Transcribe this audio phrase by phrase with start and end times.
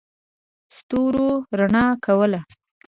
[0.75, 1.29] ستورو
[1.59, 2.39] رڼا کوله.